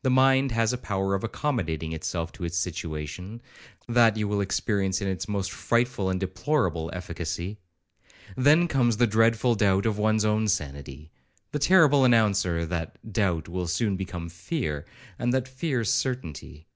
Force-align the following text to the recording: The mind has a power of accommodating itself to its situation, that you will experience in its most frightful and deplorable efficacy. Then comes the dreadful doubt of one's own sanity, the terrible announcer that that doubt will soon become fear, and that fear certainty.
The 0.00 0.08
mind 0.08 0.50
has 0.52 0.72
a 0.72 0.78
power 0.78 1.14
of 1.14 1.22
accommodating 1.22 1.92
itself 1.92 2.32
to 2.32 2.44
its 2.44 2.56
situation, 2.56 3.42
that 3.86 4.16
you 4.16 4.26
will 4.26 4.40
experience 4.40 5.02
in 5.02 5.08
its 5.08 5.28
most 5.28 5.52
frightful 5.52 6.08
and 6.08 6.18
deplorable 6.18 6.88
efficacy. 6.94 7.58
Then 8.34 8.66
comes 8.66 8.96
the 8.96 9.06
dreadful 9.06 9.54
doubt 9.54 9.84
of 9.84 9.98
one's 9.98 10.24
own 10.24 10.48
sanity, 10.48 11.10
the 11.50 11.58
terrible 11.58 12.06
announcer 12.06 12.60
that 12.64 12.94
that 13.04 13.12
doubt 13.12 13.46
will 13.46 13.66
soon 13.68 13.94
become 13.94 14.30
fear, 14.30 14.86
and 15.18 15.34
that 15.34 15.46
fear 15.48 15.84
certainty. 15.84 16.66